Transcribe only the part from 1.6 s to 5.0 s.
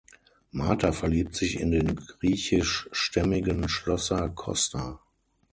den griechischstämmigen Schlosser Costa.